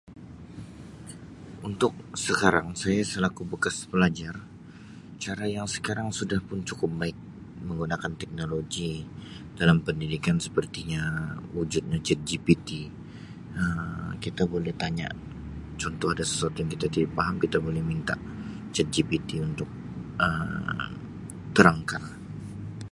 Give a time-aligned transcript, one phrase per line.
[1.69, 1.93] Untuk
[2.25, 4.33] sekarang saya selaku bekas pelajar
[5.23, 7.13] cara yang sekarang sudah pun cukup baik
[7.69, 8.91] menggunakan teknologi
[9.59, 11.03] dalam pendidikan sepertinya
[11.55, 12.69] wujudnya ChatGPT
[13.61, 15.05] Um kita boleh tanya
[15.81, 18.15] contoh ada sesuatu yang kita tidak faham kita boleh minta
[18.75, 19.69] ChatGPT untuk
[20.23, 20.91] Um
[21.55, 22.01] terangkan.